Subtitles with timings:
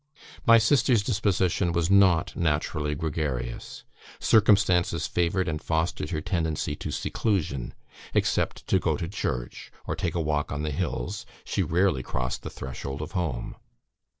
[0.47, 3.83] My sister's disposition was not naturally gregarious:
[4.19, 7.75] circumstances favoured and fostered her tendency to seclusion;
[8.15, 12.41] except to go to church, or take a walk on the hills, she rarely crossed
[12.41, 13.55] the threshold of home.